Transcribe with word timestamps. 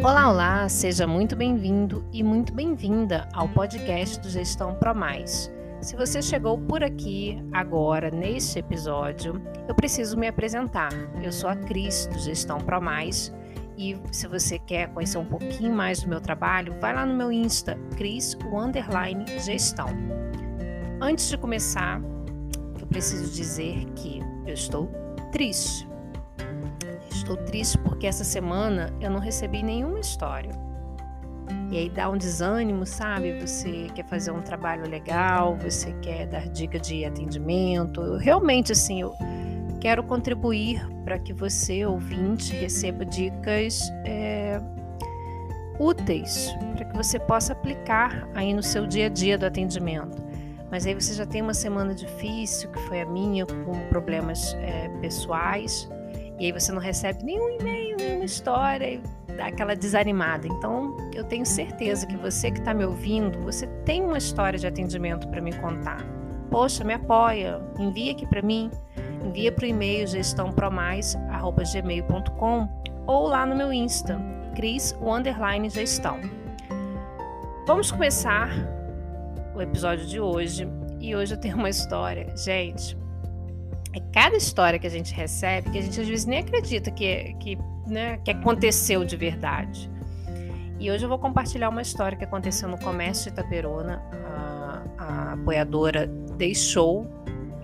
Olá, 0.00 0.30
olá, 0.30 0.68
seja 0.68 1.08
muito 1.08 1.34
bem-vindo 1.34 2.04
e 2.12 2.22
muito 2.22 2.52
bem-vinda 2.52 3.28
ao 3.32 3.48
podcast 3.48 4.20
do 4.20 4.30
Gestão 4.30 4.72
Pro 4.76 4.94
Mais. 4.94 5.50
Se 5.80 5.96
você 5.96 6.22
chegou 6.22 6.56
por 6.56 6.84
aqui 6.84 7.36
agora 7.52 8.08
neste 8.08 8.60
episódio, 8.60 9.42
eu 9.66 9.74
preciso 9.74 10.16
me 10.16 10.28
apresentar. 10.28 10.90
Eu 11.20 11.32
sou 11.32 11.50
a 11.50 11.56
Cris 11.56 12.06
do 12.06 12.18
Gestão 12.20 12.58
Pro 12.58 12.80
Mais 12.80 13.34
e 13.76 13.96
se 14.12 14.28
você 14.28 14.56
quer 14.60 14.88
conhecer 14.94 15.18
um 15.18 15.24
pouquinho 15.24 15.74
mais 15.74 16.00
do 16.00 16.08
meu 16.08 16.20
trabalho, 16.20 16.76
vai 16.80 16.94
lá 16.94 17.04
no 17.04 17.14
meu 17.14 17.32
Insta, 17.32 17.76
Cris 17.96 18.34
Gestão. 19.40 19.88
Antes 21.00 21.28
de 21.28 21.36
começar, 21.36 22.00
eu 22.80 22.86
preciso 22.86 23.34
dizer 23.34 23.84
que 23.96 24.22
eu 24.46 24.54
estou 24.54 24.88
triste 25.32 25.87
estou 27.18 27.36
triste 27.36 27.78
porque 27.78 28.06
essa 28.06 28.24
semana 28.24 28.92
eu 29.00 29.10
não 29.10 29.20
recebi 29.20 29.62
nenhuma 29.62 30.00
história. 30.00 30.50
E 31.70 31.76
aí 31.76 31.90
dá 31.90 32.08
um 32.08 32.16
desânimo, 32.16 32.86
sabe? 32.86 33.38
Você 33.40 33.88
quer 33.94 34.04
fazer 34.06 34.30
um 34.30 34.40
trabalho 34.40 34.88
legal, 34.88 35.56
você 35.56 35.92
quer 36.02 36.26
dar 36.26 36.48
dica 36.48 36.78
de 36.78 37.04
atendimento. 37.04 38.00
Eu, 38.00 38.18
realmente, 38.18 38.72
assim, 38.72 39.00
eu 39.00 39.14
quero 39.80 40.02
contribuir 40.02 40.86
para 41.04 41.18
que 41.18 41.32
você, 41.32 41.84
ouvinte, 41.84 42.54
receba 42.54 43.04
dicas 43.04 43.90
é, 44.04 44.60
úteis, 45.78 46.54
para 46.74 46.84
que 46.86 46.96
você 46.96 47.18
possa 47.18 47.52
aplicar 47.52 48.28
aí 48.34 48.52
no 48.52 48.62
seu 48.62 48.86
dia 48.86 49.06
a 49.06 49.10
dia 49.10 49.38
do 49.38 49.46
atendimento. 49.46 50.26
Mas 50.70 50.86
aí 50.86 50.94
você 50.94 51.14
já 51.14 51.24
tem 51.24 51.40
uma 51.40 51.54
semana 51.54 51.94
difícil, 51.94 52.70
que 52.70 52.78
foi 52.80 53.00
a 53.00 53.06
minha, 53.06 53.46
com 53.46 53.72
problemas 53.88 54.54
é, 54.60 54.88
pessoais 55.00 55.88
e 56.38 56.46
aí 56.46 56.52
você 56.52 56.70
não 56.70 56.80
recebe 56.80 57.24
nenhum 57.24 57.58
e-mail, 57.58 57.96
nenhuma 57.96 58.24
história 58.24 58.94
e 58.94 59.02
dá 59.36 59.46
aquela 59.46 59.74
desanimada. 59.74 60.46
Então, 60.46 60.96
eu 61.12 61.24
tenho 61.24 61.44
certeza 61.44 62.06
que 62.06 62.16
você 62.16 62.52
que 62.52 62.60
está 62.60 62.72
me 62.72 62.84
ouvindo, 62.84 63.40
você 63.40 63.66
tem 63.84 64.04
uma 64.04 64.18
história 64.18 64.56
de 64.58 64.66
atendimento 64.66 65.26
para 65.28 65.40
me 65.40 65.52
contar. 65.54 66.06
Poxa, 66.50 66.84
me 66.84 66.94
apoia, 66.94 67.60
envia 67.78 68.12
aqui 68.12 68.26
para 68.26 68.40
mim, 68.40 68.70
envia 69.24 69.50
para 69.50 69.64
o 69.64 69.68
e-mail 69.68 70.06
gestãopromais@gmail.com 70.06 72.68
ou 73.06 73.26
lá 73.26 73.44
no 73.44 73.56
meu 73.56 73.72
Insta, 73.72 74.20
Cris 74.54 74.96
underline 75.02 75.68
gestão. 75.68 76.20
Vamos 77.66 77.90
começar 77.90 78.48
o 79.54 79.60
episódio 79.60 80.06
de 80.06 80.20
hoje 80.20 80.68
e 81.00 81.16
hoje 81.16 81.34
eu 81.34 81.40
tenho 81.40 81.56
uma 81.56 81.68
história, 81.68 82.32
gente 82.36 82.96
é 83.98 84.12
cada 84.12 84.36
história 84.36 84.78
que 84.78 84.86
a 84.86 84.90
gente 84.90 85.12
recebe 85.12 85.70
que 85.70 85.78
a 85.78 85.82
gente 85.82 86.00
às 86.00 86.08
vezes 86.08 86.24
nem 86.24 86.38
acredita 86.38 86.90
que, 86.90 87.34
que, 87.34 87.58
né, 87.86 88.18
que 88.18 88.30
aconteceu 88.30 89.04
de 89.04 89.16
verdade. 89.16 89.90
E 90.78 90.90
hoje 90.90 91.04
eu 91.04 91.08
vou 91.08 91.18
compartilhar 91.18 91.68
uma 91.68 91.82
história 91.82 92.16
que 92.16 92.24
aconteceu 92.24 92.68
no 92.68 92.78
comércio 92.78 93.32
de 93.32 93.40
Itaperuna. 93.40 94.00
A, 94.24 94.82
a 94.98 95.32
apoiadora 95.32 96.06
deixou 96.36 97.10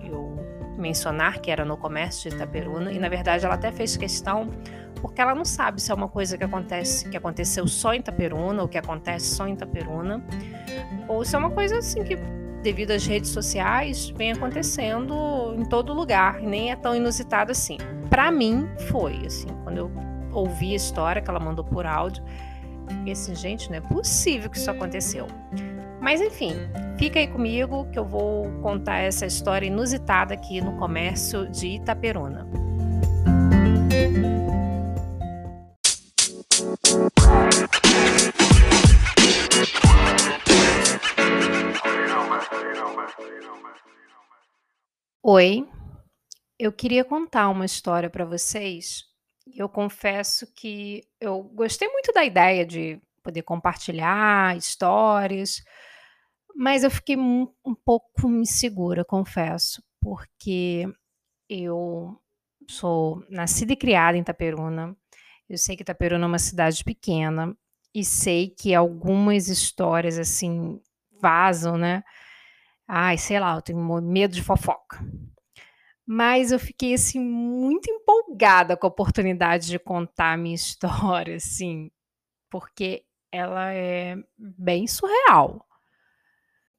eu 0.03 0.37
mencionar 0.77 1.39
que 1.39 1.49
era 1.49 1.63
no 1.63 1.77
comércio 1.77 2.29
de 2.29 2.35
Itaperuna 2.35 2.91
e 2.91 2.99
na 2.99 3.07
verdade 3.07 3.45
ela 3.45 3.55
até 3.55 3.71
fez 3.71 3.95
questão 3.95 4.49
porque 5.01 5.21
ela 5.21 5.35
não 5.35 5.45
sabe 5.45 5.81
se 5.81 5.91
é 5.91 5.95
uma 5.95 6.09
coisa 6.09 6.37
que 6.37 6.43
acontece 6.43 7.07
que 7.07 7.15
aconteceu 7.15 7.67
só 7.67 7.93
em 7.93 7.99
Itaperuna 7.99 8.61
ou 8.61 8.67
que 8.67 8.77
acontece 8.77 9.27
só 9.33 9.47
em 9.47 9.53
Itaperuna 9.53 10.21
ou 11.07 11.23
se 11.23 11.35
é 11.35 11.39
uma 11.39 11.51
coisa 11.51 11.77
assim 11.77 12.03
que 12.03 12.17
devido 12.65 12.91
às 12.91 13.05
redes 13.05 13.29
sociais, 13.29 14.09
vem 14.09 14.31
acontecendo 14.31 15.53
em 15.55 15.63
todo 15.65 15.93
lugar, 15.93 16.41
nem 16.41 16.71
é 16.71 16.75
tão 16.75 16.95
inusitado 16.95 17.51
assim. 17.51 17.77
Para 18.09 18.31
mim, 18.31 18.67
foi 18.89 19.23
assim, 19.23 19.49
quando 19.63 19.77
eu 19.77 19.91
ouvi 20.33 20.73
a 20.73 20.75
história 20.75 21.21
que 21.21 21.29
ela 21.29 21.39
mandou 21.39 21.63
por 21.63 21.85
áudio, 21.85 22.23
fiquei 22.89 23.13
assim, 23.13 23.35
gente, 23.35 23.69
não 23.69 23.77
é 23.77 23.81
possível 23.81 24.49
que 24.49 24.57
isso 24.57 24.71
aconteceu. 24.71 25.27
Mas 26.01 26.19
enfim, 26.19 26.53
fica 26.97 27.19
aí 27.19 27.27
comigo 27.27 27.85
que 27.91 27.99
eu 27.99 28.05
vou 28.05 28.51
contar 28.63 28.97
essa 28.97 29.27
história 29.27 29.67
inusitada 29.67 30.33
aqui 30.33 30.59
no 30.59 30.75
comércio 30.77 31.47
de 31.47 31.67
Itaperuna. 31.67 32.47
Oi, 45.27 45.67
eu 46.59 46.71
queria 46.71 47.03
contar 47.03 47.49
uma 47.49 47.65
história 47.65 48.11
para 48.11 48.23
vocês. 48.23 49.05
Eu 49.55 49.67
confesso 49.67 50.45
que 50.53 51.01
eu 51.19 51.41
gostei 51.41 51.87
muito 51.87 52.13
da 52.13 52.23
ideia 52.23 52.63
de 52.63 53.01
poder 53.23 53.41
compartilhar 53.41 54.55
histórias, 54.55 55.63
mas 56.55 56.83
eu 56.83 56.91
fiquei 56.91 57.17
um, 57.17 57.51
um 57.65 57.73
pouco 57.73 58.29
insegura, 58.29 59.03
confesso, 59.03 59.81
porque 59.99 60.85
eu 61.49 62.15
sou 62.69 63.25
nascida 63.27 63.73
e 63.73 63.75
criada 63.75 64.15
em 64.15 64.21
Itaperuna. 64.21 64.95
Eu 65.49 65.57
sei 65.57 65.75
que 65.75 65.81
Itaperuna 65.81 66.25
é 66.25 66.27
uma 66.27 66.37
cidade 66.37 66.83
pequena 66.83 67.57
e 67.95 68.05
sei 68.05 68.47
que 68.47 68.75
algumas 68.75 69.47
histórias 69.47 70.19
assim 70.19 70.79
vazam, 71.19 71.79
né? 71.79 72.03
Ai, 72.87 73.17
sei 73.17 73.39
lá, 73.39 73.55
eu 73.55 73.61
tenho 73.61 74.01
medo 74.01 74.33
de 74.33 74.43
fofoca. 74.43 74.99
Mas 76.05 76.51
eu 76.51 76.59
fiquei 76.59 76.93
assim 76.93 77.19
muito 77.19 77.89
empolgada 77.89 78.77
com 78.77 78.85
a 78.85 78.89
oportunidade 78.89 79.67
de 79.67 79.79
contar 79.79 80.33
a 80.33 80.37
minha 80.37 80.53
história, 80.55 81.35
assim, 81.35 81.89
porque 82.49 83.03
ela 83.31 83.73
é 83.73 84.15
bem 84.37 84.87
surreal. 84.87 85.65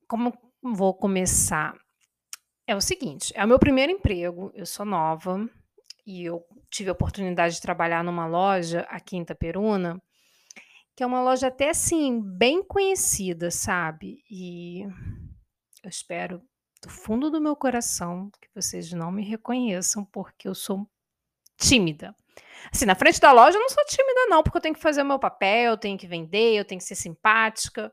Como 0.06 0.32
vou 0.62 0.94
começar? 0.94 1.74
É 2.66 2.74
o 2.74 2.80
seguinte, 2.80 3.32
é 3.36 3.44
o 3.44 3.48
meu 3.48 3.58
primeiro 3.58 3.92
emprego, 3.92 4.50
eu 4.54 4.66
sou 4.66 4.84
nova 4.84 5.48
e 6.04 6.24
eu 6.24 6.44
tive 6.70 6.90
a 6.90 6.92
oportunidade 6.92 7.56
de 7.56 7.60
trabalhar 7.60 8.02
numa 8.02 8.26
loja 8.26 8.80
aqui 8.88 9.16
em 9.16 9.22
Itaperuna, 9.22 10.00
que 10.96 11.02
é 11.02 11.06
uma 11.06 11.22
loja 11.22 11.48
até 11.48 11.70
assim 11.70 12.20
bem 12.20 12.62
conhecida, 12.64 13.50
sabe? 13.50 14.22
E 14.30 14.84
eu 15.86 15.88
espero 15.88 16.42
do 16.82 16.90
fundo 16.90 17.30
do 17.30 17.40
meu 17.40 17.54
coração 17.54 18.28
que 18.40 18.48
vocês 18.52 18.92
não 18.92 19.12
me 19.12 19.22
reconheçam 19.22 20.04
porque 20.04 20.48
eu 20.48 20.54
sou 20.54 20.88
tímida. 21.56 22.14
Assim, 22.72 22.84
na 22.84 22.96
frente 22.96 23.20
da 23.20 23.30
loja 23.30 23.56
eu 23.56 23.62
não 23.62 23.68
sou 23.68 23.84
tímida 23.86 24.26
não, 24.26 24.42
porque 24.42 24.58
eu 24.58 24.60
tenho 24.60 24.74
que 24.74 24.80
fazer 24.80 25.02
o 25.02 25.06
meu 25.06 25.18
papel, 25.18 25.70
eu 25.70 25.78
tenho 25.78 25.96
que 25.96 26.08
vender, 26.08 26.54
eu 26.54 26.64
tenho 26.64 26.80
que 26.80 26.86
ser 26.86 26.96
simpática, 26.96 27.92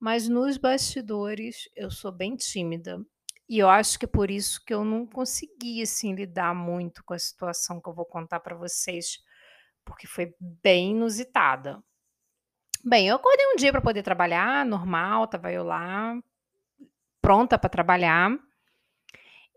mas 0.00 0.26
nos 0.26 0.56
bastidores 0.56 1.68
eu 1.76 1.90
sou 1.90 2.10
bem 2.10 2.34
tímida. 2.34 2.98
E 3.46 3.58
eu 3.58 3.68
acho 3.68 3.98
que 3.98 4.06
é 4.06 4.08
por 4.08 4.30
isso 4.30 4.64
que 4.64 4.72
eu 4.72 4.82
não 4.82 5.06
consegui 5.06 5.82
assim 5.82 6.14
lidar 6.14 6.54
muito 6.54 7.04
com 7.04 7.12
a 7.12 7.18
situação 7.18 7.78
que 7.78 7.88
eu 7.88 7.94
vou 7.94 8.06
contar 8.06 8.40
para 8.40 8.56
vocês, 8.56 9.18
porque 9.84 10.06
foi 10.06 10.34
bem 10.40 10.92
inusitada. 10.92 11.78
Bem, 12.82 13.06
eu 13.08 13.16
acordei 13.16 13.46
um 13.52 13.56
dia 13.56 13.70
para 13.70 13.82
poder 13.82 14.02
trabalhar, 14.02 14.64
normal, 14.64 15.26
tava 15.28 15.52
eu 15.52 15.62
lá, 15.62 16.18
pronta 17.24 17.58
para 17.58 17.70
trabalhar. 17.70 18.38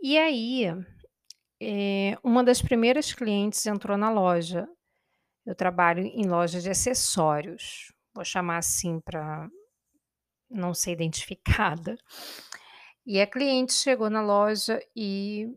E 0.02 0.18
aí, 0.18 0.64
é, 1.62 2.18
uma 2.24 2.42
das 2.42 2.62
primeiras 2.62 3.14
clientes 3.14 3.66
entrou 3.66 3.98
na 3.98 4.10
loja. 4.10 4.66
Eu 5.46 5.54
trabalho 5.54 6.06
em 6.06 6.26
loja 6.26 6.62
de 6.62 6.70
acessórios, 6.70 7.92
vou 8.14 8.24
chamar 8.24 8.58
assim 8.58 9.02
para 9.02 9.50
não 10.50 10.74
ser 10.74 10.92
identificada. 10.92 11.98
E 13.06 13.20
a 13.20 13.28
cliente 13.28 13.74
chegou 13.74 14.10
na 14.10 14.22
loja 14.22 14.82
e 14.96 15.54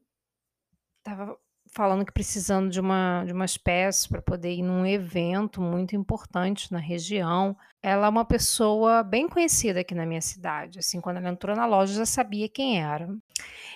estava 0.98 1.38
falando 1.72 2.04
que 2.04 2.12
precisando 2.12 2.68
de 2.70 2.80
uma 2.80 3.24
de 3.24 3.32
umas 3.32 3.56
peças 3.56 4.06
para 4.06 4.20
poder 4.20 4.52
ir 4.52 4.62
num 4.62 4.84
evento 4.84 5.60
muito 5.60 5.94
importante 5.94 6.72
na 6.72 6.78
região. 6.78 7.56
Ela 7.82 8.06
é 8.06 8.10
uma 8.10 8.24
pessoa 8.24 9.02
bem 9.02 9.28
conhecida 9.28 9.80
aqui 9.80 9.94
na 9.94 10.04
minha 10.04 10.20
cidade, 10.20 10.78
assim, 10.78 11.00
quando 11.00 11.18
ela 11.18 11.30
entrou 11.30 11.56
na 11.56 11.66
loja 11.66 11.94
já 11.94 12.06
sabia 12.06 12.48
quem 12.48 12.82
era. 12.82 13.08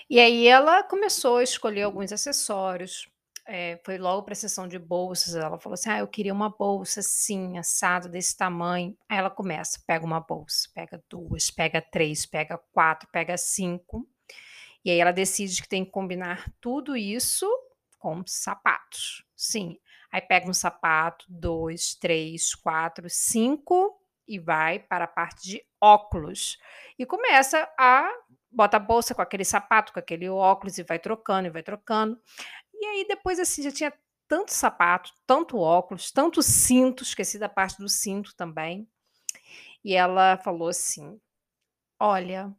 E 0.08 0.20
aí 0.20 0.46
ela 0.46 0.82
começou 0.82 1.38
a 1.38 1.42
escolher 1.42 1.82
alguns 1.82 2.12
acessórios, 2.12 3.08
eh, 3.46 3.80
foi 3.84 3.98
logo 3.98 4.22
para 4.22 4.32
a 4.32 4.36
seção 4.36 4.66
de 4.68 4.78
bolsas, 4.78 5.34
ela 5.34 5.58
falou 5.58 5.74
assim: 5.74 5.90
"Ah, 5.90 5.98
eu 6.00 6.08
queria 6.08 6.32
uma 6.32 6.50
bolsa 6.50 7.00
assim, 7.00 7.58
assado, 7.58 8.08
desse 8.08 8.36
tamanho". 8.36 8.96
Aí 9.08 9.18
ela 9.18 9.30
começa, 9.30 9.80
pega 9.86 10.04
uma 10.04 10.20
bolsa, 10.20 10.68
pega 10.74 11.02
duas, 11.08 11.50
pega 11.50 11.80
três, 11.82 12.26
pega 12.26 12.58
quatro, 12.72 13.08
pega 13.12 13.36
cinco. 13.36 14.06
E 14.84 14.90
aí 14.90 14.98
ela 15.00 15.12
decide 15.12 15.62
que 15.62 15.68
tem 15.68 15.84
que 15.84 15.90
combinar 15.90 16.52
tudo 16.60 16.96
isso 16.96 17.46
com 18.04 18.22
sapatos. 18.26 19.24
Sim. 19.34 19.78
Aí 20.12 20.20
pega 20.20 20.46
um 20.46 20.52
sapato, 20.52 21.24
dois, 21.26 21.94
três, 21.94 22.54
quatro, 22.54 23.08
cinco 23.08 23.98
e 24.28 24.38
vai 24.38 24.78
para 24.78 25.06
a 25.06 25.08
parte 25.08 25.48
de 25.48 25.66
óculos. 25.80 26.58
E 26.98 27.06
começa 27.06 27.66
a 27.78 28.12
bota 28.50 28.76
a 28.76 28.80
bolsa 28.80 29.14
com 29.14 29.22
aquele 29.22 29.44
sapato, 29.44 29.90
com 29.90 29.98
aquele 29.98 30.28
óculos 30.28 30.76
e 30.76 30.82
vai 30.82 30.98
trocando 30.98 31.48
e 31.48 31.50
vai 31.50 31.62
trocando. 31.62 32.20
E 32.74 32.84
aí 32.84 33.06
depois 33.08 33.40
assim 33.40 33.62
já 33.62 33.72
tinha 33.72 33.92
tanto 34.28 34.52
sapato, 34.52 35.10
tanto 35.26 35.56
óculos, 35.58 36.12
tanto 36.12 36.42
cinto, 36.42 37.02
esqueci 37.02 37.38
da 37.38 37.48
parte 37.48 37.78
do 37.78 37.88
cinto 37.88 38.36
também. 38.36 38.86
E 39.82 39.94
ela 39.94 40.36
falou 40.36 40.68
assim: 40.68 41.18
Olha, 41.98 42.54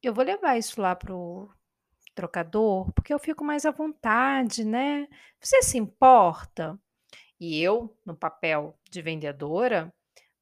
eu 0.00 0.14
vou 0.14 0.24
levar 0.24 0.56
isso 0.56 0.80
lá 0.80 0.94
pro 0.94 1.50
trocador, 2.20 2.92
porque 2.92 3.14
eu 3.14 3.18
fico 3.18 3.42
mais 3.42 3.64
à 3.64 3.70
vontade, 3.70 4.62
né? 4.62 5.08
Você 5.40 5.62
se 5.62 5.78
importa? 5.78 6.78
E 7.38 7.62
eu, 7.62 7.96
no 8.04 8.14
papel 8.14 8.78
de 8.90 9.00
vendedora, 9.00 9.92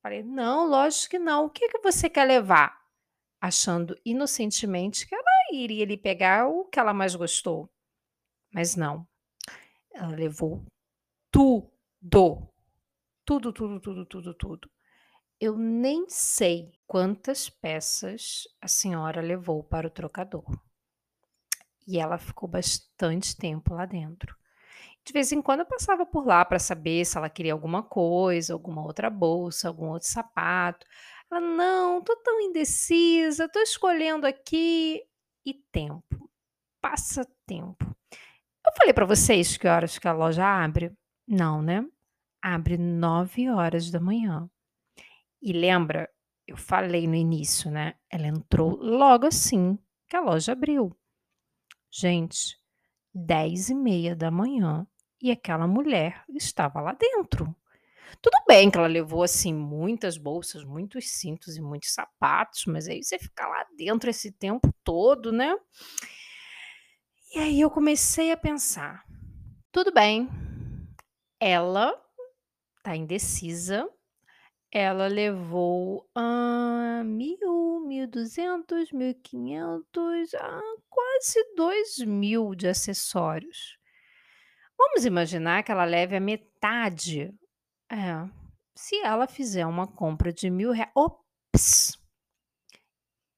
falei: 0.03 0.25
Não, 0.25 0.69
lógico 0.69 1.11
que 1.11 1.19
não. 1.21 1.47
O 1.47 1.51
que, 1.51 1.69
que 1.69 1.79
você 1.79 2.11
quer 2.11 2.25
levar? 2.25 2.77
Achando 3.41 3.97
inocentemente 4.05 5.07
que 5.07 5.15
ela 5.15 5.25
iria 5.53 5.85
lhe 5.85 5.97
pegar 5.97 6.49
o 6.49 6.65
que 6.65 6.81
ela 6.81 6.93
mais 6.93 7.15
gostou. 7.15 7.71
Mas 8.53 8.75
não. 8.75 9.07
Ela 9.95 10.17
levou 10.17 10.65
tudo. 11.31 11.71
Tudo, 13.25 13.53
tudo, 13.53 13.79
tudo, 13.79 14.05
tudo, 14.05 14.35
tudo. 14.35 14.71
Eu 15.41 15.57
nem 15.57 16.09
sei 16.09 16.73
quantas 16.87 17.49
peças 17.49 18.49
a 18.61 18.67
senhora 18.67 19.21
levou 19.21 19.63
para 19.63 19.87
o 19.87 19.91
trocador. 19.91 20.45
E 21.89 21.99
ela 21.99 22.19
ficou 22.19 22.47
bastante 22.47 23.35
tempo 23.35 23.73
lá 23.73 23.87
dentro. 23.87 24.37
De 25.07 25.11
vez 25.11 25.33
em 25.33 25.41
quando 25.41 25.61
eu 25.61 25.67
passava 25.67 26.05
por 26.05 26.27
lá 26.27 26.45
para 26.45 26.59
saber 26.59 27.03
se 27.07 27.17
ela 27.17 27.31
queria 27.31 27.55
alguma 27.55 27.83
coisa, 27.83 28.53
alguma 28.53 28.85
outra 28.85 29.09
bolsa, 29.09 29.69
algum 29.69 29.89
outro 29.89 30.07
sapato. 30.07 30.87
Ela, 31.31 31.41
não, 31.41 32.03
tô 32.03 32.15
tão 32.17 32.43
indecisa, 32.43 33.49
tô 33.49 33.59
escolhendo 33.61 34.27
aqui. 34.27 35.03
E 35.47 35.55
tempo. 35.73 36.31
Passa 36.79 37.27
tempo. 37.47 37.97
Eu 38.67 38.73
falei 38.77 38.93
para 38.93 39.07
vocês 39.07 39.57
que 39.57 39.67
horas 39.67 39.99
que 39.99 40.07
a 40.07 40.13
loja 40.13 40.45
abre? 40.45 40.93
Não, 41.27 41.63
né? 41.63 41.87
Abre 42.43 42.77
9 42.77 43.49
horas 43.49 43.91
da 43.91 43.99
manhã. 43.99 44.47
E 45.41 45.55
lembra, 45.55 46.07
eu 46.47 46.59
falei 46.59 47.07
no 47.07 47.15
início, 47.15 47.71
né? 47.71 47.95
Ela 48.11 48.27
entrou 48.27 48.77
logo 48.77 49.27
assim 49.27 49.79
que 50.07 50.17
a 50.17 50.21
loja 50.21 50.53
abriu. 50.53 50.95
Gente, 52.01 52.57
10 53.13 53.71
e 53.71 53.75
meia 53.75 54.15
da 54.15 54.31
manhã 54.31 54.87
e 55.21 55.33
aquela 55.33 55.67
mulher 55.67 56.23
estava 56.29 56.81
lá 56.81 56.93
dentro. 56.93 57.53
Tudo 58.23 58.37
bem 58.47 58.71
que 58.71 58.79
ela 58.79 58.87
levou 58.87 59.25
assim 59.25 59.53
muitas 59.53 60.17
bolsas, 60.17 60.63
muitos 60.63 61.11
cintos 61.11 61.57
e 61.57 61.61
muitos 61.61 61.93
sapatos, 61.93 62.67
mas 62.67 62.87
aí 62.87 63.03
você 63.03 63.19
fica 63.19 63.45
lá 63.49 63.67
dentro 63.77 64.09
esse 64.09 64.31
tempo 64.31 64.73
todo, 64.85 65.33
né? 65.33 65.57
E 67.35 67.41
aí 67.41 67.61
eu 67.61 67.69
comecei 67.69 68.31
a 68.31 68.37
pensar: 68.37 69.05
tudo 69.73 69.93
bem, 69.93 70.29
ela 71.41 72.01
tá 72.81 72.95
indecisa, 72.95 73.91
ela 74.73 75.07
levou 75.07 76.07
mil, 77.05 77.81
mil 77.87 78.07
duzentos, 78.07 78.93
mil 78.93 79.15
quinhentos, 79.15 80.35
ah, 80.35 80.61
quase 80.89 81.55
dois 81.57 81.99
mil 81.99 82.55
de 82.55 82.69
acessórios. 82.69 83.79
Vamos 84.77 85.05
imaginar 85.05 85.63
que 85.63 85.73
ela 85.73 85.85
leve 85.85 86.17
a 86.17 86.21
metade. 86.21 87.35
É, 87.91 88.29
se 88.77 88.97
ela 89.01 89.27
fizer 89.27 89.67
uma 89.67 89.87
compra 89.87 90.33
de 90.33 90.49
mil 90.51 90.71
reais. 90.71 90.93
Ops! 90.95 91.98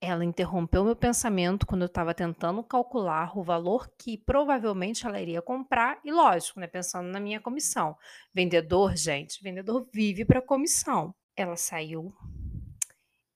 Ela 0.02 0.24
interrompeu 0.24 0.82
meu 0.82 0.96
pensamento 0.96 1.66
quando 1.66 1.82
eu 1.82 1.86
estava 1.86 2.14
tentando 2.14 2.62
calcular 2.62 3.36
o 3.36 3.42
valor 3.42 3.92
que 3.98 4.16
provavelmente 4.16 5.06
ela 5.06 5.20
iria 5.20 5.42
comprar, 5.42 6.00
e 6.02 6.10
lógico, 6.10 6.58
né, 6.58 6.66
pensando 6.66 7.08
na 7.08 7.20
minha 7.20 7.38
comissão. 7.38 7.94
Vendedor, 8.32 8.96
gente, 8.96 9.42
vendedor 9.42 9.86
vive 9.92 10.24
para 10.24 10.40
comissão. 10.40 11.14
Ela 11.36 11.54
saiu 11.54 12.14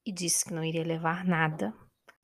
e 0.06 0.12
disse 0.12 0.46
que 0.46 0.54
não 0.54 0.64
iria 0.64 0.82
levar 0.82 1.24
nada. 1.24 1.74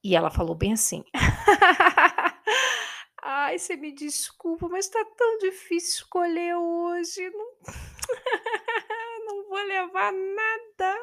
E 0.03 0.17
ela 0.17 0.31
falou 0.31 0.55
bem 0.55 0.73
assim: 0.73 1.05
Ai, 3.23 3.59
você 3.59 3.77
me 3.77 3.93
desculpa, 3.93 4.69
mas 4.69 4.89
tá 4.89 5.05
tão 5.17 5.39
difícil 5.39 6.03
escolher 6.03 6.57
hoje. 6.57 7.29
Não, 7.29 7.53
não 9.27 9.49
vou 9.49 9.63
levar 9.67 10.13
nada. 10.13 10.97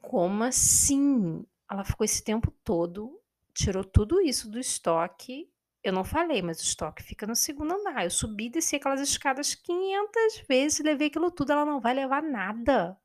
Como 0.00 0.44
assim? 0.44 1.44
Ela 1.70 1.84
ficou 1.84 2.04
esse 2.04 2.22
tempo 2.22 2.50
todo, 2.62 3.20
tirou 3.52 3.84
tudo 3.84 4.20
isso 4.20 4.50
do 4.50 4.58
estoque. 4.58 5.50
Eu 5.82 5.92
não 5.92 6.04
falei, 6.04 6.42
mas 6.42 6.60
o 6.60 6.64
estoque 6.64 7.02
fica 7.02 7.26
no 7.26 7.36
segundo 7.36 7.74
andar. 7.74 8.04
Eu 8.04 8.10
subi 8.10 8.46
e 8.46 8.50
desci 8.50 8.76
aquelas 8.76 9.00
escadas 9.00 9.54
500 9.54 10.44
vezes, 10.48 10.84
levei 10.84 11.08
aquilo 11.08 11.30
tudo, 11.30 11.52
ela 11.52 11.64
não 11.64 11.80
vai 11.80 11.94
levar 11.94 12.22
nada. 12.22 12.98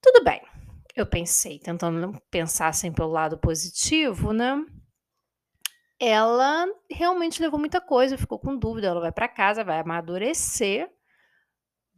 Tudo 0.00 0.24
bem. 0.24 0.42
Eu 0.94 1.06
pensei, 1.06 1.58
tentando 1.58 2.18
pensar 2.30 2.68
assim 2.68 2.90
pelo 2.90 3.10
lado 3.10 3.36
positivo, 3.36 4.32
né? 4.32 4.64
Ela 5.98 6.66
realmente 6.90 7.42
levou 7.42 7.58
muita 7.58 7.80
coisa, 7.80 8.16
ficou 8.16 8.38
com 8.38 8.56
dúvida, 8.56 8.86
ela 8.86 9.00
vai 9.00 9.12
para 9.12 9.28
casa, 9.28 9.64
vai 9.64 9.80
amadurecer, 9.80 10.90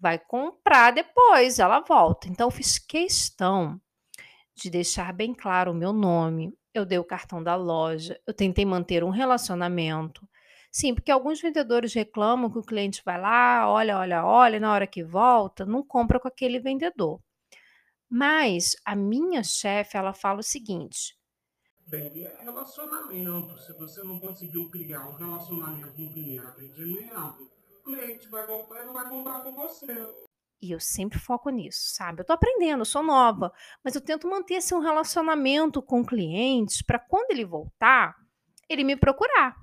vai 0.00 0.18
comprar 0.18 0.92
depois, 0.92 1.58
ela 1.58 1.80
volta. 1.80 2.28
Então 2.28 2.48
eu 2.48 2.50
fiz 2.50 2.78
questão 2.78 3.80
de 4.54 4.70
deixar 4.70 5.12
bem 5.12 5.34
claro 5.34 5.72
o 5.72 5.74
meu 5.74 5.92
nome. 5.92 6.52
Eu 6.74 6.84
dei 6.84 6.98
o 6.98 7.04
cartão 7.04 7.42
da 7.42 7.56
loja, 7.56 8.20
eu 8.26 8.34
tentei 8.34 8.64
manter 8.64 9.02
um 9.02 9.10
relacionamento. 9.10 10.28
Sim, 10.70 10.94
porque 10.94 11.10
alguns 11.10 11.40
vendedores 11.40 11.94
reclamam 11.94 12.50
que 12.50 12.58
o 12.58 12.62
cliente 12.62 13.02
vai 13.04 13.20
lá, 13.20 13.68
olha, 13.70 13.98
olha, 13.98 14.24
olha, 14.24 14.60
na 14.60 14.72
hora 14.72 14.86
que 14.86 15.02
volta, 15.02 15.64
não 15.64 15.82
compra 15.82 16.20
com 16.20 16.28
aquele 16.28 16.60
vendedor. 16.60 17.20
Mas 18.08 18.76
a 18.84 18.94
minha 18.94 19.42
chefe, 19.42 19.96
ela 19.96 20.12
fala 20.12 20.40
o 20.40 20.42
seguinte: 20.42 21.18
Bem, 21.86 22.10
relacionamento. 22.40 23.58
Se 23.58 23.72
você 23.72 24.02
não 24.02 24.20
conseguiu 24.20 24.70
criar 24.70 25.08
um 25.08 25.16
relacionamento 25.16 25.86
no 25.86 25.92
primeiro 25.94 26.46
atendimento, 26.46 27.50
cliente 27.88 28.28
vai 28.28 28.44
e 28.44 28.86
não 28.86 28.92
vai 28.92 29.08
comprar 29.08 29.40
com 29.40 29.52
você. 29.52 29.86
E 30.60 30.72
eu 30.72 30.80
sempre 30.80 31.18
foco 31.18 31.50
nisso, 31.50 31.94
sabe? 31.94 32.20
Eu 32.20 32.24
tô 32.24 32.32
aprendendo, 32.32 32.80
eu 32.80 32.84
sou 32.84 33.02
nova, 33.02 33.52
mas 33.82 33.94
eu 33.94 34.00
tento 34.00 34.28
manter 34.28 34.56
assim, 34.56 34.74
um 34.74 34.80
relacionamento 34.80 35.80
com 35.80 36.04
clientes 36.04 36.82
para 36.82 36.98
quando 36.98 37.30
ele 37.30 37.44
voltar, 37.44 38.16
ele 38.68 38.84
me 38.84 38.96
procurar. 38.96 39.56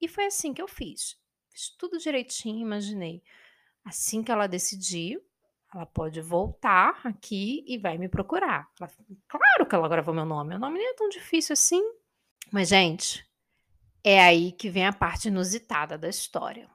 E 0.00 0.08
foi 0.08 0.26
assim 0.26 0.52
que 0.52 0.62
eu 0.62 0.68
fiz. 0.68 1.16
Fiz 1.50 1.70
tudo 1.78 1.98
direitinho, 1.98 2.66
imaginei. 2.66 3.22
Assim 3.84 4.22
que 4.22 4.32
ela 4.32 4.46
decidir, 4.46 5.22
ela 5.72 5.86
pode 5.86 6.20
voltar 6.20 7.00
aqui 7.04 7.64
e 7.66 7.78
vai 7.78 7.98
me 7.98 8.08
procurar. 8.08 8.68
Ela, 8.80 8.90
claro 9.28 9.66
que 9.68 9.74
ela 9.74 9.88
gravou 9.88 10.14
meu 10.14 10.24
nome. 10.24 10.50
Meu 10.50 10.58
nome 10.58 10.78
nem 10.78 10.88
é 10.88 10.94
tão 10.94 11.08
difícil 11.08 11.52
assim. 11.52 11.82
Mas, 12.50 12.68
gente, 12.68 13.26
é 14.02 14.20
aí 14.22 14.52
que 14.52 14.70
vem 14.70 14.86
a 14.86 14.92
parte 14.92 15.28
inusitada 15.28 15.98
da 15.98 16.08
história. 16.08 16.70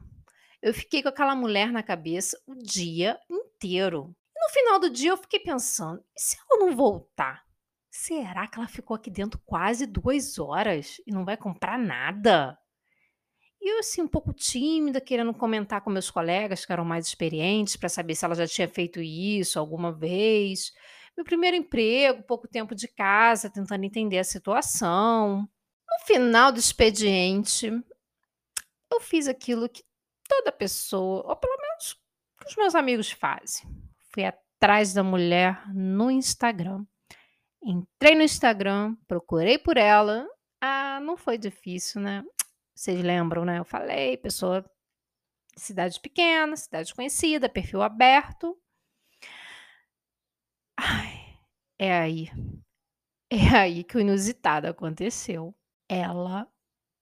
Eu 0.62 0.74
fiquei 0.74 1.02
com 1.02 1.10
aquela 1.10 1.36
mulher 1.36 1.72
na 1.72 1.82
cabeça 1.82 2.40
o 2.46 2.54
dia 2.54 3.20
inteiro. 3.30 4.16
No 4.36 4.50
final 4.50 4.80
do 4.80 4.90
dia 4.90 5.12
eu 5.12 5.18
fiquei 5.18 5.40
pensando: 5.40 6.04
e 6.16 6.22
se 6.22 6.38
ela 6.38 6.60
não 6.60 6.76
voltar? 6.76 7.44
Será 7.90 8.48
que 8.48 8.58
ela 8.58 8.68
ficou 8.68 8.96
aqui 8.96 9.10
dentro 9.10 9.40
quase 9.46 9.86
duas 9.86 10.40
horas 10.40 11.02
e 11.06 11.12
não 11.12 11.26
vai 11.26 11.36
comprar 11.36 11.78
nada? 11.78 12.58
E 13.60 13.72
eu, 13.72 13.80
assim, 13.80 14.02
um 14.02 14.08
pouco 14.08 14.34
tímida, 14.34 15.00
querendo 15.00 15.34
comentar 15.34 15.82
com 15.82 15.90
meus 15.90 16.10
colegas 16.10 16.66
que 16.66 16.72
eram 16.72 16.86
mais 16.86 17.06
experientes, 17.06 17.76
para 17.76 17.90
saber 17.90 18.16
se 18.16 18.26
ela 18.26 18.34
já 18.34 18.48
tinha 18.48 18.68
feito 18.68 19.00
isso 19.02 19.60
alguma 19.60 19.92
vez. 19.92 20.72
Meu 21.16 21.24
primeiro 21.24 21.58
emprego, 21.58 22.24
pouco 22.24 22.48
tempo 22.48 22.74
de 22.74 22.88
casa, 22.88 23.52
tentando 23.52 23.84
entender 23.84 24.18
a 24.18 24.24
situação. 24.24 25.42
No 25.42 26.06
final 26.08 26.52
do 26.52 26.60
expediente, 26.60 27.68
eu 28.92 29.00
fiz 29.02 29.28
aquilo 29.28 29.70
que 29.70 29.84
toda 30.32 30.50
pessoa, 30.50 31.28
ou 31.28 31.36
pelo 31.36 31.58
menos 31.60 31.94
que 32.40 32.48
os 32.48 32.56
meus 32.56 32.74
amigos 32.74 33.12
fazem. 33.12 33.70
Fui 34.14 34.24
atrás 34.24 34.94
da 34.94 35.04
mulher 35.04 35.68
no 35.74 36.10
Instagram. 36.10 36.86
Entrei 37.62 38.16
no 38.16 38.24
Instagram, 38.24 38.96
procurei 39.10 39.58
por 39.58 39.76
ela. 39.76 40.26
Ah, 40.62 41.02
não 41.02 41.18
foi 41.18 41.38
difícil, 41.38 42.00
né? 42.00 42.24
Vocês 42.74 43.02
lembram, 43.02 43.44
né? 43.44 43.60
Eu 43.60 43.66
falei, 43.66 44.16
pessoa 44.16 44.66
cidade 45.58 46.00
pequena, 46.00 46.56
cidade 46.56 46.96
conhecida, 46.96 47.50
perfil 47.50 47.82
aberto. 47.82 48.58
Ai, 50.78 51.38
é 51.78 51.94
aí. 51.94 52.30
É 53.30 53.58
aí 53.58 53.84
que 53.84 53.98
o 53.98 54.00
inusitado 54.00 54.68
aconteceu. 54.68 55.54
Ela 55.90 56.48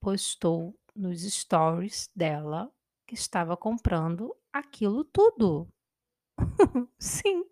postou 0.01 0.75
nos 0.95 1.21
stories 1.21 2.09
dela 2.15 2.71
que 3.09 3.15
estava 3.15 3.57
comprando 3.57 4.35
aquilo 4.53 5.03
tudo. 5.03 5.67
Sim. 6.99 7.43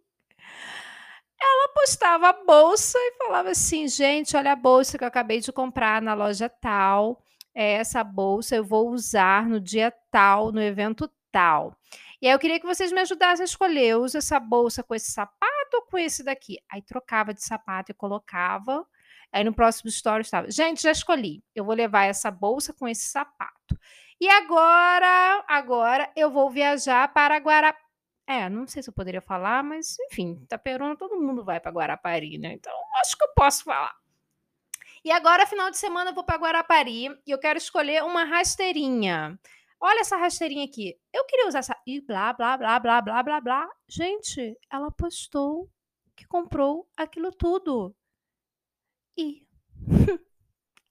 Ela 1.41 1.73
postava 1.73 2.29
a 2.29 2.43
bolsa 2.45 2.97
e 2.99 3.17
falava 3.17 3.49
assim: 3.49 3.87
gente, 3.87 4.37
olha 4.37 4.51
a 4.51 4.55
bolsa 4.55 4.97
que 4.97 5.03
eu 5.03 5.07
acabei 5.07 5.39
de 5.39 5.51
comprar 5.51 6.01
na 6.01 6.13
loja 6.13 6.47
tal 6.47 7.23
é, 7.57 7.73
essa 7.73 8.03
bolsa 8.03 8.55
eu 8.55 8.63
vou 8.63 8.91
usar 8.91 9.49
no 9.49 9.59
dia 9.59 9.91
tal, 10.11 10.51
no 10.51 10.61
evento 10.61 11.11
tal. 11.31 11.75
E 12.21 12.27
aí 12.27 12.33
eu 12.33 12.37
queria 12.37 12.59
que 12.59 12.67
vocês 12.67 12.91
me 12.91 13.01
ajudassem 13.01 13.41
a 13.41 13.45
escolher, 13.45 13.87
eu 13.87 14.03
uso 14.03 14.15
essa 14.15 14.39
bolsa 14.39 14.83
com 14.83 14.93
esse 14.93 15.11
sapato 15.11 15.73
ou 15.73 15.81
com 15.81 15.97
esse 15.97 16.23
daqui? 16.23 16.59
Aí 16.71 16.83
trocava 16.83 17.33
de 17.33 17.43
sapato 17.43 17.91
e 17.91 17.95
colocava. 17.95 18.85
Aí 19.31 19.43
no 19.43 19.53
próximo 19.53 19.89
story 19.89 20.21
estava, 20.21 20.51
gente, 20.51 20.83
já 20.83 20.91
escolhi. 20.91 21.43
Eu 21.55 21.65
vou 21.65 21.73
levar 21.73 22.03
essa 22.03 22.29
bolsa 22.29 22.73
com 22.73 22.87
esse 22.87 23.05
sapato. 23.09 23.75
E 24.19 24.27
agora, 24.29 25.43
agora 25.47 26.11
eu 26.15 26.31
vou 26.31 26.49
viajar 26.49 27.13
para 27.13 27.37
Guarapari. 27.37 27.85
É, 28.25 28.49
não 28.49 28.67
sei 28.67 28.83
se 28.83 28.89
eu 28.89 28.93
poderia 28.93 29.21
falar, 29.21 29.63
mas 29.63 29.97
enfim, 30.11 30.39
Itaperuna 30.43 30.97
todo 30.97 31.21
mundo 31.21 31.45
vai 31.45 31.59
para 31.59 31.71
Guarapari, 31.71 32.37
né? 32.37 32.53
Então 32.53 32.73
acho 32.99 33.17
que 33.17 33.23
eu 33.23 33.33
posso 33.33 33.63
falar. 33.63 33.95
E 35.03 35.11
agora, 35.11 35.45
final 35.45 35.71
de 35.71 35.77
semana, 35.77 36.09
eu 36.09 36.13
vou 36.13 36.23
para 36.23 36.37
Guarapari 36.37 37.05
e 37.25 37.31
eu 37.31 37.39
quero 37.39 37.57
escolher 37.57 38.03
uma 38.03 38.25
rasteirinha. 38.25 39.39
Olha 39.79 40.01
essa 40.01 40.17
rasteirinha 40.17 40.65
aqui. 40.65 40.99
Eu 41.13 41.23
queria 41.25 41.47
usar 41.47 41.59
essa. 41.59 41.77
E 41.85 42.01
blá, 42.01 42.33
blá, 42.33 42.57
blá, 42.57 42.79
blá, 42.79 43.01
blá, 43.01 43.23
blá, 43.23 43.41
blá. 43.41 43.69
Gente, 43.87 44.57
ela 44.69 44.91
postou 44.91 45.69
que 46.15 46.25
comprou 46.27 46.89
aquilo 46.97 47.31
tudo. 47.31 47.95
E 49.15 49.47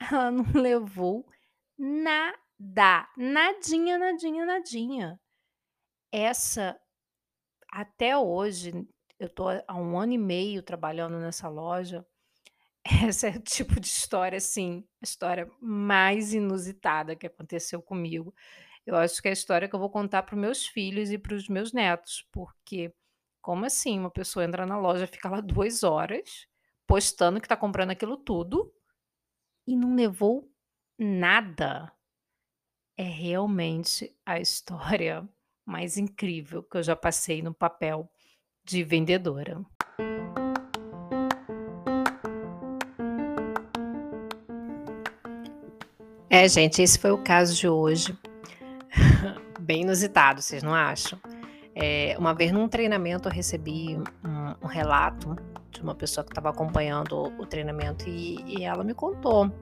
ela 0.01 0.31
não 0.31 0.47
levou 0.55 1.27
nada. 1.77 2.46
Nadinha, 2.59 3.99
nadinha, 3.99 4.47
nadinha. 4.47 5.21
Essa, 6.13 6.79
até 7.71 8.17
hoje, 8.17 8.73
eu 9.19 9.29
tô 9.29 9.49
há 9.49 9.77
um 9.77 9.99
ano 9.99 10.13
e 10.13 10.19
meio 10.19 10.63
trabalhando 10.63 11.19
nessa 11.19 11.49
loja. 11.49 12.07
Essa 13.09 13.29
é 13.29 13.37
o 13.37 13.41
tipo 13.43 13.81
de 13.81 13.87
história, 13.87 14.39
assim, 14.39 14.87
a 15.03 15.05
história 15.05 15.51
mais 15.61 16.35
inusitada 16.35 17.17
que 17.17 17.27
aconteceu 17.27 17.83
comigo. 17.83 18.35
Eu 18.87 18.97
acho 18.97 19.21
que 19.21 19.29
é 19.29 19.33
a 19.33 19.35
história 19.35 19.69
que 19.69 19.75
eu 19.75 19.81
vou 19.81 19.91
contar 19.91 20.23
para 20.23 20.37
meus 20.37 20.67
filhos 20.67 21.11
e 21.11 21.19
para 21.19 21.35
os 21.35 21.49
meus 21.49 21.73
netos, 21.73 22.27
porque 22.33 22.95
como 23.43 23.65
assim 23.67 23.99
uma 23.99 24.11
pessoa 24.11 24.45
entra 24.45 24.67
na 24.67 24.79
loja, 24.79 25.07
fica 25.07 25.29
lá 25.29 25.41
duas 25.41 25.83
horas, 25.83 26.47
postando 26.87 27.41
que 27.41 27.47
está 27.47 27.57
comprando 27.57 27.91
aquilo 27.91 28.17
tudo 28.17 28.73
e 29.67 29.77
não 29.77 29.95
levou 29.97 30.51
nada? 30.99 31.93
É 32.99 33.03
realmente 33.03 34.11
a 34.25 34.41
história 34.41 35.29
mais 35.67 35.99
incrível 35.99 36.63
que 36.63 36.79
eu 36.79 36.83
já 36.83 36.97
passei 36.97 37.43
no 37.43 37.53
papel 37.53 38.11
de 38.65 38.83
vendedora. 38.83 39.61
É, 46.31 46.49
gente, 46.49 46.83
esse 46.83 46.99
foi 46.99 47.11
o 47.11 47.19
caso 47.19 47.55
de 47.55 47.69
hoje 47.69 48.17
bem 49.61 49.83
inusitado, 49.83 50.41
vocês 50.41 50.63
não 50.63 50.75
acham? 50.75 51.19
É, 51.75 52.17
uma 52.19 52.35
vez 52.35 52.53
num 52.53 52.67
treinamento 52.69 53.29
eu 53.29 53.33
recebi 53.33 53.97
um, 53.97 54.65
um 54.65 54.67
relato 54.67 55.37
de 55.71 55.83
uma 55.83 55.95
pessoa 55.95 56.25
que 56.25 56.31
estava 56.31 56.49
acompanhando 56.49 57.33
o, 57.39 57.45
treinamento 57.45 58.09
e, 58.09 58.43
e, 58.47 58.65
ela 58.65 58.83
me 58.83 58.95
contou 58.95 59.53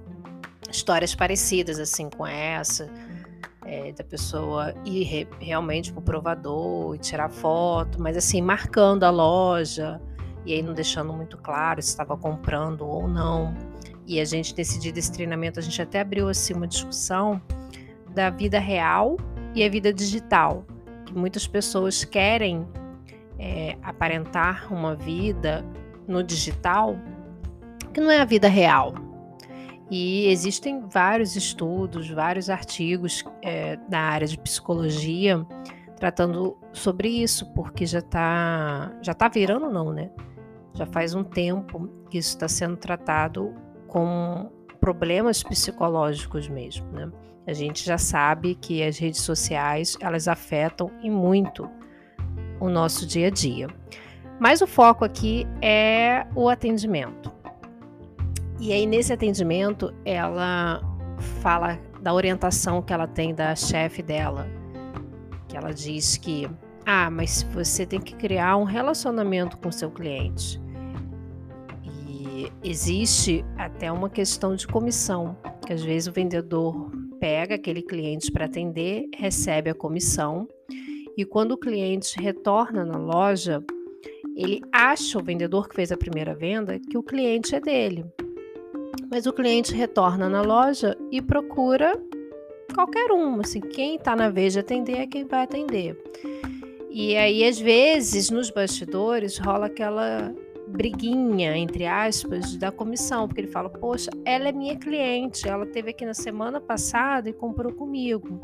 histórias 0.70 1.14
parecidas 1.14 1.80
assim 1.80 2.08
com 2.08 2.24
essa, 2.24 2.88
é, 3.74 3.92
da 3.92 4.04
pessoa 4.04 4.72
ir 4.84 5.02
re, 5.02 5.28
realmente 5.40 5.92
pro 5.92 6.00
provador 6.00 6.94
e 6.94 6.98
tirar 6.98 7.28
foto, 7.28 8.00
mas 8.00 8.16
assim 8.16 8.40
marcando 8.40 9.02
a 9.02 9.10
loja 9.10 10.00
e 10.46 10.52
aí 10.52 10.62
não 10.62 10.72
deixando 10.72 11.12
muito 11.12 11.36
claro 11.38 11.82
se 11.82 11.88
estava 11.88 12.16
comprando 12.16 12.86
ou 12.86 13.08
não. 13.08 13.52
E 14.06 14.20
a 14.20 14.24
gente 14.24 14.54
decidiu 14.54 14.92
esse 14.94 15.10
treinamento, 15.10 15.58
a 15.58 15.62
gente 15.62 15.80
até 15.82 16.00
abriu 16.00 16.28
assim 16.28 16.54
uma 16.54 16.68
discussão 16.68 17.42
da 18.14 18.30
vida 18.30 18.60
real 18.60 19.16
e 19.54 19.64
a 19.64 19.68
vida 19.68 19.92
digital. 19.92 20.64
Que 21.06 21.14
muitas 21.14 21.46
pessoas 21.46 22.04
querem 22.04 22.66
é, 23.38 23.76
aparentar 23.82 24.72
uma 24.72 24.94
vida 24.94 25.64
no 26.06 26.22
digital 26.22 26.96
que 27.92 28.00
não 28.00 28.10
é 28.10 28.20
a 28.20 28.24
vida 28.24 28.46
real. 28.48 28.94
E 29.90 30.26
existem 30.28 30.80
vários 30.88 31.36
estudos, 31.36 32.08
vários 32.08 32.48
artigos 32.48 33.22
é, 33.42 33.78
na 33.88 34.00
área 34.00 34.26
de 34.26 34.38
psicologia 34.38 35.44
tratando 35.96 36.56
sobre 36.72 37.08
isso, 37.08 37.46
porque 37.54 37.86
já 37.86 38.00
está 38.00 38.92
já 39.00 39.14
tá 39.14 39.28
virando 39.28 39.70
não, 39.70 39.92
né? 39.92 40.10
Já 40.74 40.86
faz 40.86 41.14
um 41.14 41.22
tempo 41.22 41.88
que 42.10 42.18
isso 42.18 42.30
está 42.30 42.48
sendo 42.48 42.76
tratado 42.76 43.54
com 43.86 44.50
problemas 44.80 45.42
psicológicos 45.42 46.48
mesmo, 46.48 46.86
né? 46.92 47.10
A 47.46 47.52
gente 47.52 47.84
já 47.84 47.98
sabe 47.98 48.54
que 48.54 48.82
as 48.82 48.98
redes 48.98 49.20
sociais, 49.20 49.96
elas 50.00 50.28
afetam 50.28 50.90
e 51.02 51.10
muito 51.10 51.70
o 52.58 52.68
nosso 52.68 53.06
dia 53.06 53.28
a 53.28 53.30
dia. 53.30 53.68
Mas 54.40 54.60
o 54.60 54.66
foco 54.66 55.04
aqui 55.04 55.46
é 55.62 56.26
o 56.34 56.48
atendimento. 56.48 57.32
E 58.58 58.72
aí 58.72 58.86
nesse 58.86 59.12
atendimento, 59.12 59.92
ela 60.04 60.80
fala 61.40 61.78
da 62.00 62.12
orientação 62.12 62.82
que 62.82 62.92
ela 62.92 63.06
tem 63.06 63.34
da 63.34 63.54
chefe 63.54 64.02
dela, 64.02 64.46
que 65.48 65.56
ela 65.56 65.72
diz 65.72 66.16
que 66.16 66.48
ah, 66.86 67.10
mas 67.10 67.42
você 67.42 67.86
tem 67.86 68.00
que 68.00 68.14
criar 68.14 68.56
um 68.56 68.64
relacionamento 68.64 69.56
com 69.56 69.72
seu 69.72 69.90
cliente. 69.90 70.60
E 71.82 72.52
existe 72.62 73.44
até 73.56 73.90
uma 73.90 74.10
questão 74.10 74.54
de 74.54 74.66
comissão, 74.66 75.36
que 75.66 75.72
às 75.72 75.82
vezes 75.82 76.08
o 76.08 76.12
vendedor 76.12 76.90
pega 77.18 77.54
aquele 77.54 77.80
cliente 77.80 78.30
para 78.30 78.44
atender, 78.44 79.08
recebe 79.16 79.70
a 79.70 79.74
comissão 79.74 80.46
e 81.16 81.24
quando 81.24 81.52
o 81.52 81.58
cliente 81.58 82.20
retorna 82.20 82.84
na 82.84 82.98
loja, 82.98 83.62
ele 84.36 84.60
acha 84.72 85.16
o 85.16 85.22
vendedor 85.22 85.68
que 85.68 85.76
fez 85.76 85.92
a 85.92 85.96
primeira 85.96 86.34
venda 86.34 86.78
que 86.78 86.98
o 86.98 87.02
cliente 87.02 87.54
é 87.54 87.60
dele. 87.60 88.04
Mas 89.10 89.26
o 89.26 89.32
cliente 89.32 89.74
retorna 89.74 90.28
na 90.28 90.42
loja 90.42 90.96
e 91.10 91.20
procura 91.20 92.00
qualquer 92.74 93.10
um, 93.12 93.40
assim, 93.40 93.60
quem 93.60 93.96
está 93.96 94.16
na 94.16 94.28
vez 94.28 94.52
de 94.52 94.58
atender 94.58 94.98
é 94.98 95.06
quem 95.06 95.24
vai 95.24 95.44
atender. 95.44 95.96
E 96.90 97.16
aí, 97.16 97.44
às 97.44 97.58
vezes, 97.58 98.30
nos 98.30 98.50
bastidores 98.50 99.38
rola 99.38 99.66
aquela 99.66 100.32
briguinha, 100.68 101.56
entre 101.56 101.86
aspas, 101.86 102.56
da 102.56 102.70
comissão, 102.70 103.26
porque 103.26 103.40
ele 103.40 103.48
fala: 103.48 103.68
Poxa, 103.68 104.10
ela 104.24 104.48
é 104.48 104.52
minha 104.52 104.76
cliente, 104.76 105.48
ela 105.48 105.66
teve 105.66 105.90
aqui 105.90 106.04
na 106.04 106.14
semana 106.14 106.60
passada 106.60 107.28
e 107.28 107.32
comprou 107.32 107.72
comigo. 107.72 108.40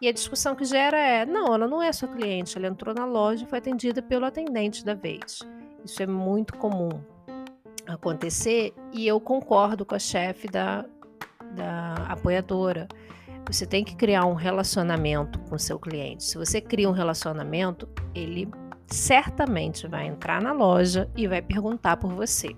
E 0.00 0.08
a 0.08 0.12
discussão 0.12 0.54
que 0.54 0.64
gera 0.64 0.98
é: 0.98 1.24
não, 1.24 1.54
ela 1.54 1.66
não 1.66 1.82
é 1.82 1.92
sua 1.92 2.08
cliente, 2.08 2.56
ela 2.58 2.66
entrou 2.66 2.94
na 2.94 3.06
loja 3.06 3.44
e 3.44 3.48
foi 3.48 3.58
atendida 3.58 4.02
pelo 4.02 4.26
atendente 4.26 4.84
da 4.84 4.94
vez. 4.94 5.40
Isso 5.84 6.02
é 6.02 6.06
muito 6.06 6.56
comum 6.56 7.11
acontecer 7.86 8.72
e 8.92 9.06
eu 9.06 9.20
concordo 9.20 9.84
com 9.84 9.94
a 9.94 9.98
chefe 9.98 10.48
da, 10.48 10.84
da 11.54 11.94
apoiadora. 12.08 12.88
Você 13.46 13.66
tem 13.66 13.84
que 13.84 13.96
criar 13.96 14.24
um 14.24 14.34
relacionamento 14.34 15.38
com 15.40 15.58
seu 15.58 15.78
cliente. 15.78 16.24
Se 16.24 16.38
você 16.38 16.60
cria 16.60 16.88
um 16.88 16.92
relacionamento, 16.92 17.88
ele 18.14 18.48
certamente 18.86 19.88
vai 19.88 20.06
entrar 20.06 20.40
na 20.40 20.52
loja 20.52 21.10
e 21.16 21.26
vai 21.26 21.42
perguntar 21.42 21.96
por 21.96 22.12
você. 22.12 22.54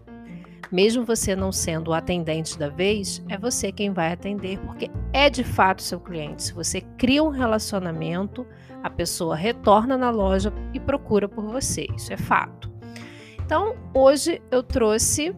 Mesmo 0.71 1.04
você 1.04 1.37
não 1.37 1.52
sendo 1.52 1.88
o 1.88 1.95
atendente 1.95 2.59
da 2.59 2.69
vez, 2.69 3.23
é 3.28 3.38
você 3.38 3.71
quem 3.71 3.93
vai 3.93 4.12
atender, 4.12 4.59
porque 4.59 4.90
é 5.12 5.31
de 5.31 5.45
fato 5.45 5.83
seu 5.83 6.00
cliente. 6.00 6.43
Se 6.43 6.52
você 6.52 6.81
cria 6.99 7.23
um 7.23 7.28
relacionamento, 7.28 8.47
a 8.83 8.90
pessoa 8.90 9.37
retorna 9.37 9.97
na 9.97 10.11
loja 10.11 10.52
e 10.73 10.81
procura 10.81 11.28
por 11.28 11.45
você. 11.45 11.87
Isso 11.95 12.12
é 12.12 12.16
fato. 12.16 12.74
Então, 13.44 13.76
hoje 13.92 14.40
eu 14.50 14.62
trouxe 14.62 15.36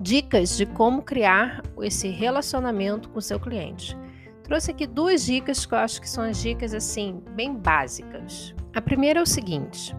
dicas 0.00 0.56
de 0.56 0.66
como 0.66 1.02
criar 1.02 1.62
esse 1.82 2.08
relacionamento 2.08 3.08
com 3.10 3.20
seu 3.20 3.38
cliente. 3.38 3.96
Trouxe 4.42 4.72
aqui 4.72 4.86
duas 4.86 5.24
dicas 5.24 5.64
que 5.64 5.72
eu 5.72 5.78
acho 5.78 6.00
que 6.00 6.08
são 6.08 6.24
as 6.24 6.40
dicas 6.42 6.74
assim 6.74 7.22
bem 7.36 7.54
básicas. 7.54 8.54
A 8.74 8.80
primeira 8.80 9.20
é 9.20 9.22
o 9.22 9.26
seguinte: 9.26 9.94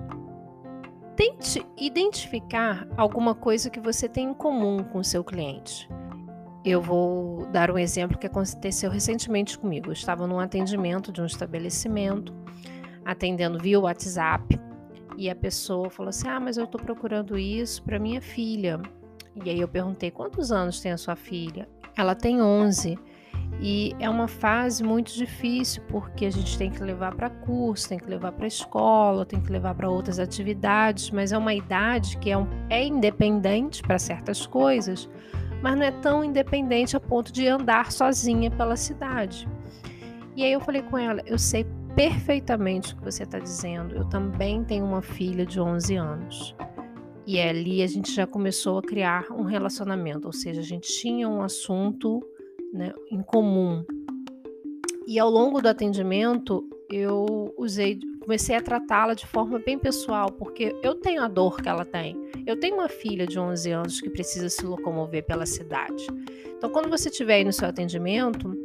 Tente 1.15 1.65
identificar 1.77 2.85
alguma 2.97 3.33
coisa 3.33 3.69
que 3.69 3.79
você 3.79 4.09
tem 4.09 4.29
em 4.29 4.33
comum 4.33 4.83
com 4.83 4.99
o 4.99 5.03
seu 5.03 5.23
cliente. 5.23 5.87
Eu 6.65 6.81
vou 6.81 7.45
dar 7.47 7.71
um 7.71 7.77
exemplo 7.77 8.17
que 8.17 8.27
aconteceu 8.27 8.91
recentemente 8.91 9.57
comigo. 9.57 9.87
Eu 9.87 9.93
estava 9.93 10.27
num 10.27 10.39
atendimento 10.39 11.09
de 11.09 11.21
um 11.21 11.25
estabelecimento, 11.25 12.33
atendendo 13.05 13.57
via 13.57 13.79
WhatsApp, 13.79 14.59
e 15.19 15.29
a 15.29 15.35
pessoa 15.35 15.89
falou 15.89 16.09
assim: 16.09 16.29
Ah, 16.29 16.39
mas 16.39 16.55
eu 16.55 16.63
estou 16.63 16.79
procurando 16.79 17.37
isso 17.37 17.83
para 17.83 17.99
minha 17.99 18.21
filha. 18.21 18.81
E 19.43 19.49
aí 19.49 19.59
eu 19.59 19.67
perguntei: 19.67 20.09
Quantos 20.09 20.49
anos 20.49 20.79
tem 20.79 20.93
a 20.93 20.97
sua 20.97 21.17
filha? 21.17 21.67
Ela 21.97 22.15
tem 22.15 22.41
11. 22.41 22.97
E 23.61 23.93
é 23.99 24.09
uma 24.09 24.29
fase 24.29 24.81
muito 24.81 25.13
difícil 25.13 25.83
porque 25.89 26.25
a 26.25 26.29
gente 26.29 26.57
tem 26.57 26.71
que 26.71 26.81
levar 26.81 27.13
para 27.13 27.29
curso, 27.29 27.89
tem 27.89 27.97
que 27.97 28.09
levar 28.09 28.31
para 28.31 28.47
escola, 28.47 29.25
tem 29.25 29.41
que 29.41 29.51
levar 29.51 29.75
para 29.75 29.89
outras 29.89 30.19
atividades, 30.19 31.11
mas 31.11 31.33
é 31.33 31.37
uma 31.37 31.53
idade 31.53 32.17
que 32.19 32.31
é, 32.31 32.37
um, 32.37 32.47
é 32.69 32.85
independente 32.85 33.81
para 33.81 33.99
certas 33.99 34.47
coisas, 34.47 35.09
mas 35.61 35.75
não 35.75 35.83
é 35.83 35.91
tão 35.91 36.23
independente 36.23 36.95
a 36.95 36.99
ponto 37.01 37.33
de 37.33 37.47
andar 37.47 37.91
sozinha 37.91 38.49
pela 38.49 38.77
cidade. 38.77 39.45
E 40.37 40.43
aí 40.43 40.53
eu 40.53 40.61
falei 40.61 40.81
com 40.83 40.97
ela: 40.97 41.21
eu 41.25 41.37
sei 41.37 41.65
perfeitamente 41.99 42.93
o 42.93 42.95
que 42.95 43.03
você 43.03 43.23
está 43.23 43.39
dizendo. 43.39 43.93
Eu 43.93 44.05
também 44.05 44.63
tenho 44.63 44.85
uma 44.85 45.01
filha 45.01 45.45
de 45.45 45.59
11 45.59 45.97
anos. 45.97 46.55
E 47.27 47.37
ali 47.37 47.83
a 47.83 47.87
gente 47.87 48.09
já 48.13 48.25
começou 48.25 48.77
a 48.77 48.81
criar 48.81 49.25
um 49.29 49.43
relacionamento, 49.43 50.25
ou 50.25 50.31
seja, 50.31 50.61
a 50.61 50.63
gente 50.63 50.87
tinha 50.87 51.27
um 51.27 51.41
assunto 51.41 52.21
né, 52.71 52.93
em 53.11 53.21
comum. 53.21 53.83
E 55.05 55.19
ao 55.19 55.29
longo 55.29 55.61
do 55.61 55.67
atendimento, 55.67 56.65
eu 56.89 57.53
usei, 57.57 57.99
comecei 58.21 58.55
a 58.55 58.61
tratá-la 58.61 59.13
de 59.13 59.27
forma 59.27 59.59
bem 59.59 59.77
pessoal, 59.77 60.31
porque 60.31 60.73
eu 60.81 60.95
tenho 60.95 61.21
a 61.21 61.27
dor 61.27 61.61
que 61.61 61.67
ela 61.67 61.83
tem. 61.83 62.15
Eu 62.47 62.57
tenho 62.57 62.75
uma 62.75 62.87
filha 62.87 63.27
de 63.27 63.37
11 63.37 63.71
anos 63.71 63.99
que 63.99 64.09
precisa 64.09 64.47
se 64.47 64.65
locomover 64.65 65.25
pela 65.25 65.45
cidade. 65.45 66.07
Então, 66.55 66.69
quando 66.69 66.89
você 66.89 67.09
estiver 67.09 67.35
aí 67.35 67.43
no 67.43 67.51
seu 67.51 67.67
atendimento, 67.67 68.55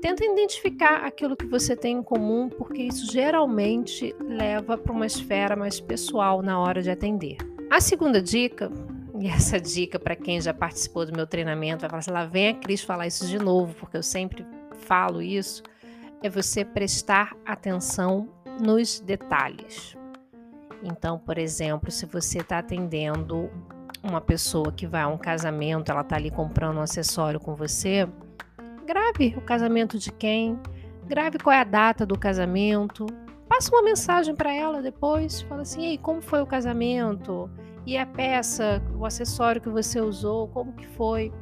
tenta 0.00 0.24
identificar 0.24 1.04
aquilo 1.04 1.36
que 1.36 1.46
você 1.46 1.76
tem 1.76 1.98
em 1.98 2.02
comum, 2.02 2.48
porque 2.48 2.82
isso 2.82 3.10
geralmente 3.12 4.14
leva 4.20 4.76
para 4.76 4.92
uma 4.92 5.06
esfera 5.06 5.54
mais 5.54 5.80
pessoal 5.80 6.42
na 6.42 6.58
hora 6.58 6.82
de 6.82 6.90
atender. 6.90 7.36
A 7.70 7.80
segunda 7.80 8.20
dica, 8.20 8.70
e 9.20 9.28
essa 9.28 9.60
dica 9.60 9.98
para 9.98 10.16
quem 10.16 10.40
já 10.40 10.54
participou 10.54 11.06
do 11.06 11.12
meu 11.12 11.26
treinamento, 11.26 11.82
vai 11.82 11.90
falar 11.90 12.00
assim, 12.00 12.10
lá 12.10 12.24
vem 12.24 12.48
a 12.48 12.54
Cris 12.54 12.82
falar 12.82 13.06
isso 13.06 13.26
de 13.26 13.38
novo, 13.38 13.74
porque 13.74 13.96
eu 13.96 14.02
sempre 14.02 14.44
falo 14.78 15.20
isso, 15.20 15.62
é 16.22 16.28
você 16.28 16.64
prestar 16.64 17.36
atenção 17.44 18.28
nos 18.60 19.00
detalhes. 19.00 19.96
Então, 20.82 21.18
por 21.18 21.38
exemplo, 21.38 21.90
se 21.90 22.06
você 22.06 22.38
está 22.38 22.58
atendendo 22.58 23.50
uma 24.02 24.20
pessoa 24.20 24.72
que 24.72 24.86
vai 24.86 25.02
a 25.02 25.08
um 25.08 25.18
casamento, 25.18 25.90
ela 25.92 26.00
está 26.00 26.16
ali 26.16 26.30
comprando 26.30 26.78
um 26.78 26.82
acessório 26.82 27.38
com 27.38 27.54
você, 27.54 28.08
grave 28.90 29.34
o 29.36 29.40
casamento 29.40 29.96
de 29.96 30.10
quem, 30.10 30.58
grave 31.06 31.38
qual 31.38 31.54
é 31.54 31.60
a 31.60 31.64
data 31.64 32.04
do 32.04 32.18
casamento, 32.18 33.06
passa 33.48 33.70
uma 33.70 33.82
mensagem 33.82 34.34
para 34.34 34.52
ela 34.52 34.82
depois, 34.82 35.42
fala 35.42 35.62
assim, 35.62 35.86
ei, 35.86 35.98
como 35.98 36.20
foi 36.20 36.42
o 36.42 36.46
casamento? 36.46 37.48
E 37.86 37.96
a 37.96 38.04
peça, 38.04 38.82
o 38.98 39.06
acessório 39.06 39.60
que 39.60 39.68
você 39.68 40.00
usou, 40.00 40.48
como 40.48 40.72
que 40.72 40.88
foi? 40.88 41.32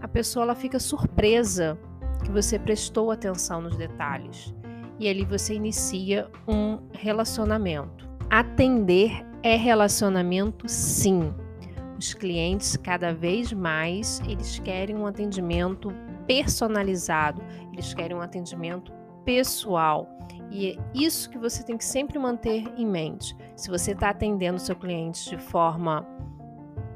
A 0.00 0.08
pessoa 0.08 0.44
ela 0.44 0.54
fica 0.54 0.78
surpresa 0.78 1.78
que 2.24 2.30
você 2.30 2.58
prestou 2.58 3.10
atenção 3.10 3.60
nos 3.60 3.76
detalhes. 3.76 4.54
E 4.98 5.06
ali 5.06 5.24
você 5.26 5.52
inicia 5.52 6.30
um 6.48 6.78
relacionamento. 6.92 8.08
Atender 8.30 9.22
é 9.42 9.54
relacionamento 9.54 10.66
sim. 10.66 11.32
Os 11.98 12.14
clientes 12.14 12.74
cada 12.78 13.12
vez 13.12 13.52
mais 13.52 14.20
eles 14.26 14.58
querem 14.58 14.96
um 14.96 15.06
atendimento 15.06 15.92
personalizado, 16.26 17.42
eles 17.72 17.92
querem 17.94 18.16
um 18.16 18.20
atendimento 18.20 18.92
pessoal. 19.24 20.08
E 20.50 20.70
é 20.70 20.76
isso 20.94 21.28
que 21.30 21.38
você 21.38 21.62
tem 21.62 21.76
que 21.76 21.84
sempre 21.84 22.18
manter 22.18 22.64
em 22.76 22.86
mente. 22.86 23.36
Se 23.56 23.68
você 23.68 23.92
está 23.92 24.10
atendendo 24.10 24.58
seu 24.58 24.76
cliente 24.76 25.30
de 25.30 25.38
forma 25.38 26.06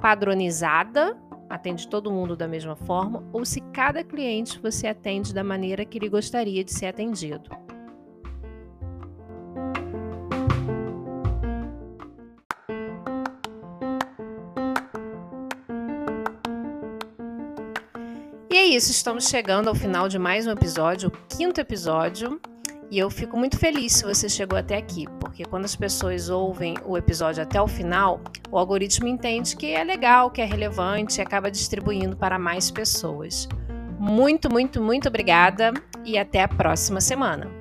padronizada, 0.00 1.18
atende 1.48 1.88
todo 1.88 2.12
mundo 2.12 2.36
da 2.36 2.46
mesma 2.46 2.76
forma, 2.76 3.24
ou 3.32 3.44
se 3.44 3.60
cada 3.72 4.04
cliente 4.04 4.60
você 4.60 4.86
atende 4.86 5.34
da 5.34 5.42
maneira 5.42 5.84
que 5.84 5.98
ele 5.98 6.08
gostaria 6.08 6.62
de 6.62 6.72
ser 6.72 6.86
atendido. 6.86 7.50
E 18.52 18.56
é 18.56 18.66
isso, 18.66 18.90
estamos 18.90 19.28
chegando 19.28 19.68
ao 19.68 19.76
final 19.76 20.08
de 20.08 20.18
mais 20.18 20.44
um 20.44 20.50
episódio, 20.50 21.08
o 21.08 21.36
quinto 21.36 21.60
episódio. 21.60 22.40
E 22.90 22.98
eu 22.98 23.08
fico 23.08 23.36
muito 23.36 23.56
feliz 23.56 23.92
se 23.92 24.04
você 24.04 24.28
chegou 24.28 24.58
até 24.58 24.76
aqui, 24.76 25.06
porque 25.20 25.44
quando 25.44 25.66
as 25.66 25.76
pessoas 25.76 26.28
ouvem 26.28 26.74
o 26.84 26.98
episódio 26.98 27.44
até 27.44 27.62
o 27.62 27.68
final, 27.68 28.20
o 28.50 28.58
algoritmo 28.58 29.06
entende 29.06 29.54
que 29.54 29.72
é 29.72 29.84
legal, 29.84 30.32
que 30.32 30.42
é 30.42 30.44
relevante 30.44 31.20
e 31.20 31.22
acaba 31.22 31.48
distribuindo 31.48 32.16
para 32.16 32.40
mais 32.40 32.72
pessoas. 32.72 33.48
Muito, 34.00 34.50
muito, 34.50 34.82
muito 34.82 35.06
obrigada 35.06 35.72
e 36.04 36.18
até 36.18 36.42
a 36.42 36.48
próxima 36.48 37.00
semana. 37.00 37.59